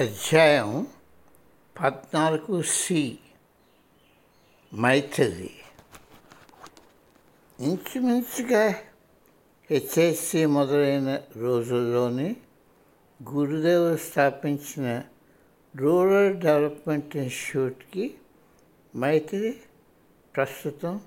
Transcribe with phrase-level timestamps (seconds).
[0.00, 0.86] అధ్యాయం
[1.80, 3.18] పద్నాలుగు సి
[4.74, 5.50] మైత్రి
[7.60, 8.68] ఇంచుమించుగా
[9.70, 12.36] హెచ్ఎస్సి మొదలైన రోజుల్లోనే
[13.32, 15.02] గురుదేవులు స్థాపించిన
[15.76, 18.14] రూరల్ డెవలప్మెంట్ ఇన్స్టిట్యూట్కి
[18.96, 19.60] మైత్రి
[20.36, 21.00] ప్రస్తుతం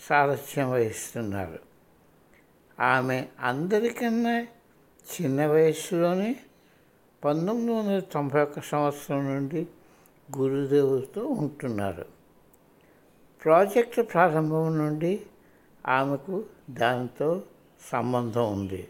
[0.00, 1.58] సారథ్యం వహిస్తున్నారు.
[2.80, 4.46] ఆమె అందరికన్నా
[5.12, 6.36] చిన్న వయసులోనే
[7.24, 9.66] పంతొమ్మిది వందల తొంభై ఒక్క సంవత్సరం నుండి
[10.38, 12.04] గురుదేవులతో ఉంటున్నారు.
[13.44, 15.22] ప్రాజెక్టు ప్రారంభం నుండి
[15.88, 17.42] ఆమెకు దానితో
[17.92, 18.88] సంబంధం ఉంది.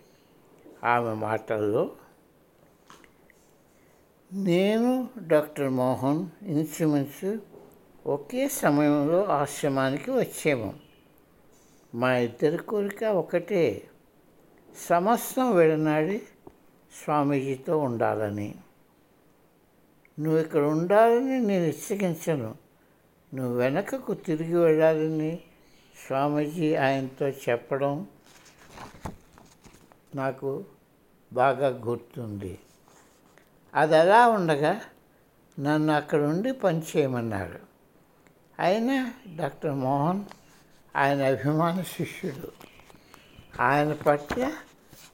[0.84, 1.90] ఆమె మాటల్లో
[4.32, 7.38] నేను డాక్టర్ మోహన్ ఇన్స్ట్రుమెంట్స్
[8.06, 10.74] ఒకే సమయంలో ఆశ్రమానికి వచ్చాము
[11.94, 13.90] మా ఇద్దరి కోరిక ఒకటే.
[14.88, 16.22] సమస్తం వెళ్ళనాడి
[16.92, 18.54] స్వామీజీతో ఉండాలని.
[20.18, 22.54] నువ్వు ఇక్కడ ఉండాలని నేను ఇచ్చగించను
[23.34, 25.40] నువ్వు వెనకకు తిరిగి వెళ్ళాలని
[26.06, 28.06] స్వామీజీ ఆయనతో చెప్పడం
[30.14, 30.64] నాకు
[31.32, 32.58] బాగా గుర్తుంది.
[33.74, 34.80] అది అలా ఉండగా
[35.60, 37.60] నన్ను అక్కడ ఉండి పనిచేయమన్నారు
[38.58, 40.24] అయినా డాక్టర్ మోహన్
[40.96, 42.52] ఆయన అభిమాన శిష్యుడు.
[43.62, 44.52] ఆయన పట్ల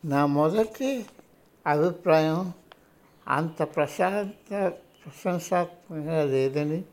[0.05, 1.07] నా మొదటి
[1.67, 2.53] అభిప్రాయం
[3.29, 4.69] అంత ప్రశాంత
[5.05, 6.85] ప్రశంసాత్మకంగా లేదని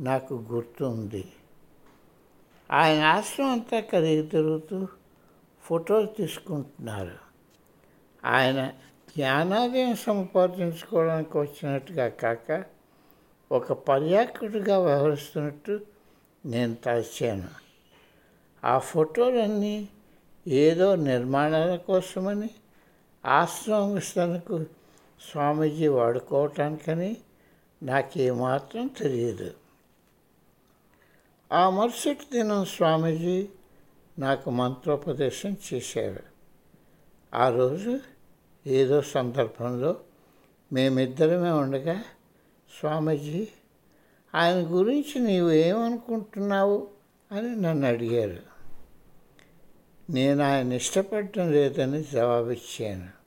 [0.00, 1.32] నాకు గుర్తుంది.
[2.70, 4.88] ఆయన ఆశ్రమం అంతా కలిగి తిరుగుతూ
[5.62, 7.18] ఫోటోలు తీసుకుంటున్నారు.
[8.24, 8.66] ఆయన
[9.16, 12.64] జ్ఞానాదయం సంపాదించుకోవడానికి వచ్చినట్టుగా కాక
[13.52, 15.80] ఒక పర్యాటకుడిగా వ్యవహరిస్తున్నట్టు
[16.46, 17.48] నేను తలచాను.
[18.64, 19.88] ఆ ఫోటోలన్నీ
[20.48, 22.50] ఏదో నిర్మాణాల కోసమని
[23.24, 24.64] ఆశ్రమస్థానకు
[25.30, 27.16] స్వామీజీ వాడుకోవటానికని
[27.82, 29.50] నాకేమాత్రం తెలియదు.
[31.52, 33.48] ఆ మరుసటి దినం స్వామీజీ
[34.18, 36.22] నాకు మంత్రోపదేశం చేశారు.
[37.34, 38.00] ఆ రోజు
[38.66, 40.00] ఏదో సందర్భంలో
[40.72, 42.02] మేమిద్దరమే ఉండగా
[42.80, 43.48] స్వామీజీ
[44.34, 46.88] ఆయన గురించి నీవు ఏమనుకుంటున్నావు
[47.32, 48.42] అని నన్ను అడిగారు.
[50.10, 53.17] నేను ఆయన ఇష్టపడటం లేదని జవాబిచ్చాను.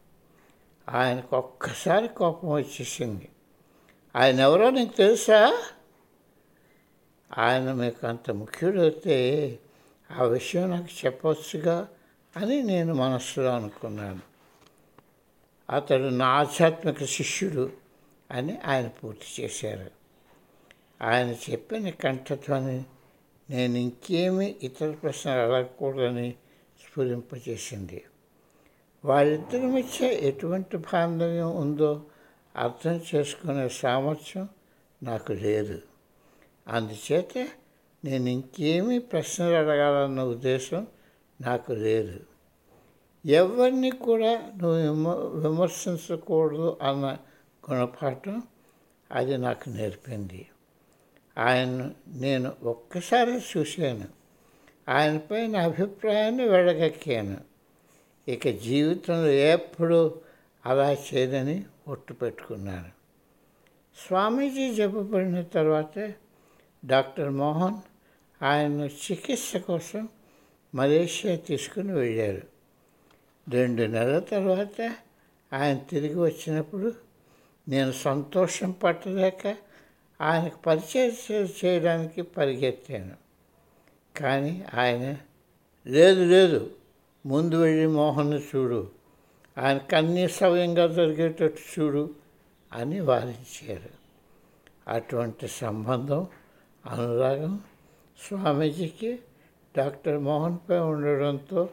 [0.92, 3.30] ఆయనకు ఒక్కసారి కోపం వచ్చేసింది.
[4.16, 5.64] ఆయన ఎవరో నీకు తెలుసా?
[7.38, 9.60] ఆయన మీకు అంత ముఖ్యుడైతే
[10.12, 11.88] ఆ విషయం నాకు చెప్పవచ్చుగా
[12.38, 14.20] అని నేను మనస్సులో అనుకున్నాను.
[15.76, 17.72] అతడు నా ఆధ్యాత్మిక శిష్యుడు
[18.32, 19.92] అని ఆయన పూర్తి చేశారు.
[21.02, 22.84] ఆయన చెప్పిన కంఠధ్వని
[23.50, 26.32] నేను ఇంకేమీ ఇతర ప్రశ్నలు అడగకూడదని
[26.82, 28.04] స్ఫురింపజేసింది.
[29.06, 32.02] వాళ్ళిద్దరి మధ్య ఎటువంటి బాంధవ్యం ఉందో
[32.56, 34.50] అర్థం చేసుకునే సామర్థ్యం
[35.04, 35.82] నాకు లేదు.
[36.68, 37.48] అందుచేత
[38.06, 40.88] నేను ఇంకేమీ ప్రశ్నలు అడగాలన్న ఉద్దేశం
[41.42, 42.20] నాకు లేదు.
[43.26, 45.08] ఎవరిని కూడా నువ్వు విమ
[45.48, 47.18] విమర్శించకూడదు అన్న
[47.72, 48.44] గుణపాఠం
[49.12, 50.48] అది నాకు నేర్పింది.
[51.38, 54.08] ఆయన నేను ఒక్కసారి చూశాను.
[54.90, 57.51] ఆయనపై నా అభిప్రాయాన్ని వెళ్ళగక్కాను
[58.28, 60.16] ఇక జీవితంలో ఎప్పుడూ
[60.66, 62.90] అలా చేయదని ఒట్టు పెట్టుకున్నాను.
[64.08, 66.14] స్వామీజీ చెప్పబడిన తర్వాత
[66.86, 67.76] డాక్టర్ మోహన్
[68.44, 70.10] ఆయన్ను చికిత్స కోసం
[70.76, 72.42] మలేషియా తీసుకుని వెళ్ళారు.
[73.50, 74.96] రెండు నెలల తర్వాత
[75.54, 76.96] ఆయన తిరిగి వచ్చినప్పుడు
[77.68, 79.58] నేను సంతోషం పట్టలేక
[80.22, 83.16] ఆయనకు పరిచయం చేయడానికి పరిగెత్తాను.
[84.20, 85.18] కానీ ఆయన
[85.88, 86.72] లేదు లేదు
[87.26, 88.92] ముందు వెళ్ళి మోహన్ చూడు.
[89.58, 92.16] ఆయనకు అన్నీ సవ్యంగా జరిగేటట్టు చూడు
[92.74, 93.90] అని వారించారు.
[94.88, 96.28] అటువంటి సంబంధం
[96.86, 97.62] అనురాగం
[98.28, 99.20] స్వామీజీకి
[99.78, 101.70] డాక్టర్ మోహన్పై ఉండడంతో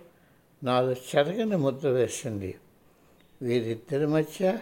[0.65, 2.59] నాలో చెరగని ముద్ద వేసింది.
[3.43, 4.59] వీరిద్దరి మధ్య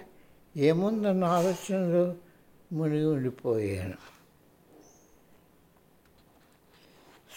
[0.56, 2.14] ఏముందన్న ఆలోచనలో
[2.72, 3.94] మునిగి ఉండిపోయాను.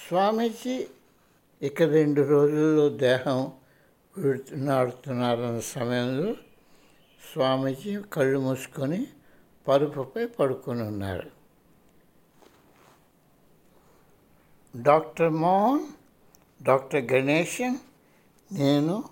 [0.07, 0.87] స్వామీజీ
[1.61, 3.51] ఇక రెండు రోజుల్లో దేహం
[4.17, 6.35] విడుతున్నాడుతున్నారన్న సమయంలో
[7.33, 9.07] స్వామీజీ కళ్ళు మూసుకొని
[9.67, 11.29] పరుపుపై పడుకొని ఉన్నారు.
[14.75, 15.85] డాక్టర్ మోహన్
[16.63, 17.77] డాక్టర్ గణేశన్
[18.51, 19.03] నేను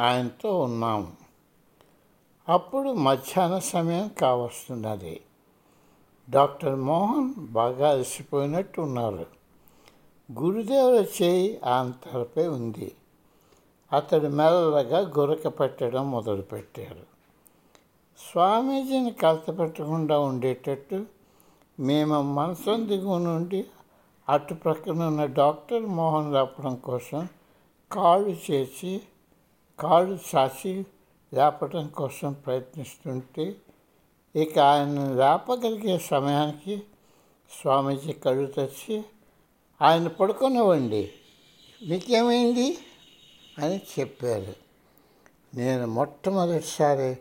[0.00, 1.12] ఆయనతో ఉన్నాము
[2.48, 5.20] అప్పుడు మధ్యాహ్న సమయం కావస్తున్నది.
[6.30, 9.37] డాక్టర్ మోహన్ బాగా అలసిపోయినట్టు ఉన్నారు
[10.30, 12.96] గురుదేవుల చేయి ఆయన తలపై ఉంది.
[13.92, 17.04] అతడు మెల్లగా గురక పెట్టడం మొదలుపెట్టారు.
[18.18, 21.06] స్వామీజీని కలతపెట్టకుండా ఉండేటట్టు
[21.80, 23.66] మేము మనసం దిగువ నుండి
[24.28, 27.28] అటు ప్రక్కన ఉన్న డాక్టర్ మోహన్ లేపడం కోసం
[27.92, 29.00] కాళ్ళు చేసి
[29.78, 30.86] కాళ్ళు చాచి
[31.34, 33.56] లేపడం కోసం ప్రయత్నిస్తుంటే
[34.36, 36.82] ఇక ఆయన లేపగలిగే సమయానికి
[37.50, 39.04] స్వామీజీ కళ్ళు తెచ్చి
[39.82, 41.12] ఆయన పడుకునివ్వండి
[41.86, 42.78] మీకేమైంది?
[43.58, 44.54] అని చెప్పారు.
[45.54, 47.18] నేను మొట్టమొదటిసారి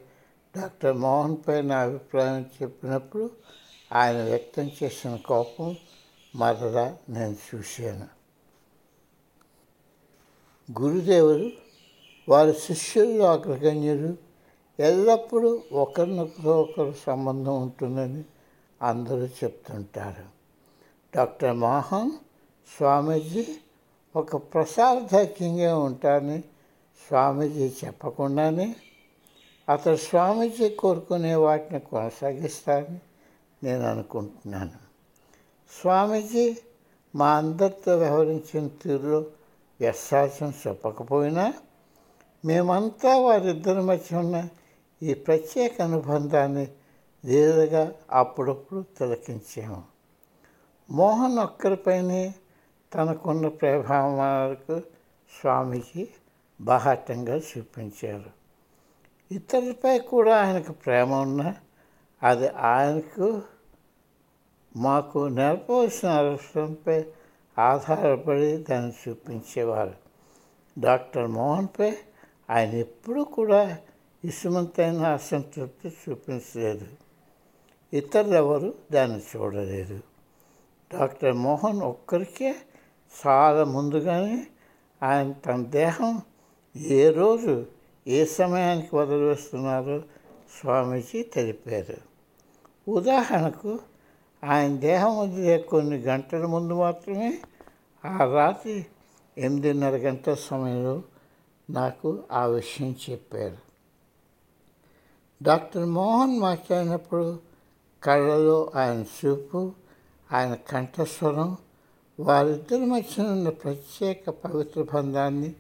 [0.58, 3.32] డాక్టర్ మోహన్పై నా అభిప్రాయం చెప్పినప్పుడు
[3.94, 5.76] ఆయన వ్యక్తం చేసిన కోపం
[6.36, 8.08] మరలా నేను చూశాను.
[10.82, 11.52] గురుదేవులు
[12.30, 14.18] వారి శిష్యులు అగ్రగణ్యులు
[14.80, 18.24] ఎల్లప్పుడూ ఒకరినొకరు ఒకరు సంబంధం ఉంటుందని
[18.82, 20.24] అందరూ చెప్తుంటారు.
[21.16, 22.12] డాక్టర్ మోహన్
[22.76, 23.48] స్వామీజీ
[24.16, 26.40] ఒక ప్రసారధాక్యంగా ఉంటారని
[27.08, 28.76] స్వామీజీ చెప్పకుండానే
[29.70, 33.00] అతడు స్వామీజీ కోరుకునే వాటిని కొనసాగిస్తారని
[33.64, 34.88] నేను అనుకుంటున్నాను.
[35.82, 36.58] స్వామీజీ
[37.16, 39.18] మా అందరితో వ్యవహరించిన తీరులో
[39.80, 41.54] వ్యత్యాసం చెప్పకపోయినా
[42.46, 44.48] మేమంతా వారిద్దరి మధ్య ఉన్న
[45.04, 46.68] ఈ ప్రత్యేక అనుబంధాన్ని
[47.26, 49.84] ధీరగా అప్పుడప్పుడు తిలకించాము.
[50.92, 52.34] మోహన్ ఒక్కరిపైనే
[52.94, 54.82] తనకున్న ప్రభావాలకు
[55.42, 56.10] స్వామికి
[56.62, 58.38] బాహాటంగా చూపించారు.
[59.32, 61.56] ఇతరులపై కూడా ఆయనకు ప్రేమ ఉన్నా
[62.24, 63.42] అది ఆయనకు
[64.76, 67.06] మాకు నేర్పవలసిన అవసరంపై
[67.60, 69.94] ఆధారపడి దాన్ని చూపించేవారు.
[70.80, 71.98] డాక్టర్ మోహన్పై
[72.50, 73.78] ఆయన ఎప్పుడూ కూడా
[74.24, 76.88] ఇసుమంతైన అసంతృప్తి చూపించలేదు.
[77.94, 80.00] ఇతరులెవరు దాన్ని చూడలేదు.
[80.94, 82.56] డాక్టర్ మోహన్ ఒక్కరికే
[83.12, 84.48] చాలా ముందుగానే
[85.04, 86.22] ఆయన తన దేహం
[86.78, 87.66] ఏ రోజు
[88.08, 90.04] ఏ సమయానికి వదిలివేస్తున్నారో
[90.60, 91.98] స్వామీజీ తెలిపారు.
[92.92, 93.80] ఉదాహరణకు
[94.44, 97.40] ఆయన దేహం వదిలే కొన్ని గంటల ముందు మాత్రమే
[98.06, 98.86] ఆ రాత్రి
[99.38, 101.04] ఎనిమిదిన్నర గంటల సమయంలో
[101.70, 103.58] నాకు ఆ విషయం చెప్పారు.
[105.44, 107.40] డాక్టర్ మోహన్ మాట్లాడినప్పుడు
[108.04, 109.72] కళ్ళలో ఆయన చూపు
[110.34, 111.58] ఆయన కంఠస్వరం
[112.20, 115.54] వారిద్దరి మధ్య ఉన్న ప్రత్యేక పవిత్ర బంధాన్ని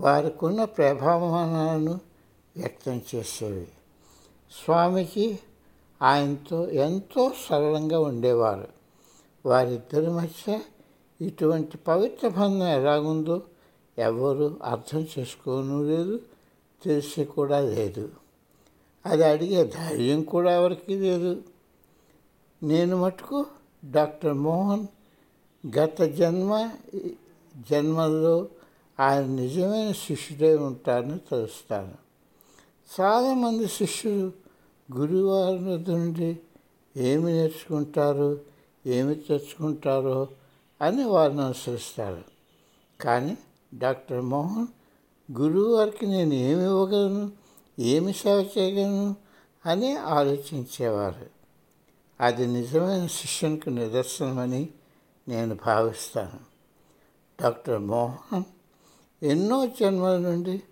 [0.00, 2.00] వారికున్న ప్రభావాలను
[2.56, 3.68] వ్యక్తం చేసేవి.
[4.64, 5.38] స్వామికి
[6.02, 8.68] ఆయనతో ఎంతో సరళంగా ఉండేవారు.
[9.46, 10.60] వారిద్దరి మధ్య
[11.20, 13.42] ఇటువంటి పవిత్ర బంధం ఎలాగుందో
[13.98, 16.20] ఎవరు అర్థం చేసుకోను లేదు
[16.84, 18.10] తెలిసి కూడా లేదు.
[19.06, 21.42] అది అడిగే ధైర్యం కూడా ఎవరికి లేదు.
[22.62, 23.46] నేను మటుకు
[23.90, 24.86] డాక్టర్ మోహన్
[25.66, 26.70] గత జన్మ
[27.70, 28.48] జన్మల్లో
[29.00, 31.94] ఆయన నిజమైన శిష్యుడై ఉంటారని తెలుస్తాను.
[33.00, 34.32] చాలామంది శిష్యులు
[34.94, 36.38] గురువారి నుండి
[36.96, 38.40] ఏమి నేర్చుకుంటారు
[38.86, 40.28] ఏమి తెచ్చుకుంటారో
[40.82, 42.24] అని వారిని అనుసరిస్తారు.
[43.00, 43.38] కానీ
[43.74, 44.66] డాక్టర్ మోహన్
[45.40, 47.32] గురువుగారికి నేను ఏమి ఇవ్వగలను
[47.78, 49.16] ఏమి సేవ చేయగలను
[49.66, 51.26] అని ఆలోచించేవారు.
[52.20, 54.68] అది నిజమైన శిష్యునికి నిదర్శనమని
[55.28, 56.40] నేను భావిస్తాను.
[57.42, 58.44] డాక్టర్ మోహన్
[59.22, 60.62] ఎన్నో జన్మల నుండి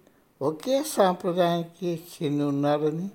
[0.42, 3.10] ఒకే సాంప్రదాయానికి చెంది ఉన్నారని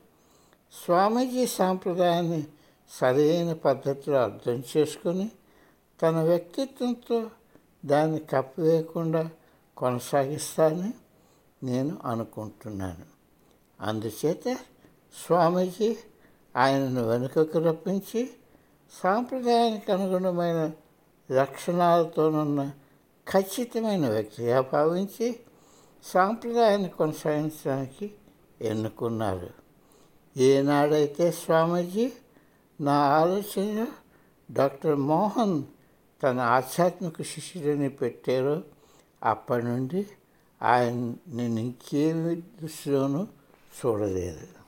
[0.86, 2.48] స్వామీజీ సాంప్రదాయాన్ని
[2.90, 5.32] సరైన పద్ధతిలో అర్థం చేసుకొని
[6.02, 7.30] తన వ్యక్తిత్వంతో
[7.86, 9.30] దాన్ని కప్పివేయకుండా
[9.78, 10.94] కొనసాగిస్తానని
[11.64, 13.06] నేను అనుకుంటున్నాను.
[13.80, 14.58] అందుచేత
[15.26, 15.98] స్వామీజీ
[16.56, 18.30] ఆయనను వెనుకకు రప్పించి
[18.92, 20.72] సాంప్రదాయానికి అనుగుణమైన
[21.32, 22.72] లక్షణాలతోనున్న
[23.32, 25.40] ఖచ్చితమైన వ్యక్తిగా భావించి
[26.04, 28.12] సాంప్రదాయాన్ని కొనసాగించడానికి
[28.62, 29.50] ఎన్నుకున్నారు.
[30.38, 32.12] ఏనాడైతే స్వామీజీ
[32.82, 33.88] నా ఆలోచన
[34.52, 35.64] డాక్టర్ మోహన్
[36.24, 38.62] తన ఆధ్యాత్మిక శిష్యుడిని పెట్టారో
[39.24, 40.08] అప్పటి నుండి
[40.62, 43.28] ఆయన నేను ఇంకేమి దృష్టిలోనూ
[43.86, 44.63] చూడలేదు.